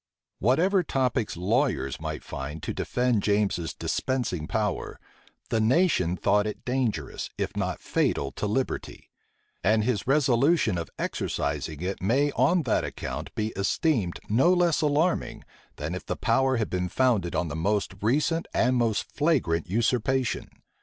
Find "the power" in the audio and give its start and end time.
16.07-16.57